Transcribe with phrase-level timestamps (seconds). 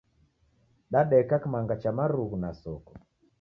[0.91, 2.93] Dadeka kimanga cha marughu na soko.